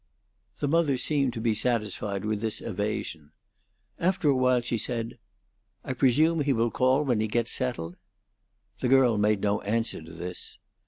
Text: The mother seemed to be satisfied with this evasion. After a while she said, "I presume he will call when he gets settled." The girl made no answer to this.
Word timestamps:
The 0.61 0.67
mother 0.67 0.97
seemed 0.97 1.31
to 1.33 1.39
be 1.39 1.53
satisfied 1.53 2.25
with 2.25 2.41
this 2.41 2.59
evasion. 2.59 3.33
After 3.99 4.29
a 4.29 4.35
while 4.35 4.61
she 4.61 4.79
said, 4.79 5.19
"I 5.83 5.93
presume 5.93 6.41
he 6.41 6.53
will 6.53 6.71
call 6.71 7.03
when 7.05 7.19
he 7.19 7.27
gets 7.27 7.51
settled." 7.51 7.97
The 8.79 8.87
girl 8.87 9.19
made 9.19 9.41
no 9.41 9.61
answer 9.61 10.01
to 10.01 10.11
this. 10.11 10.57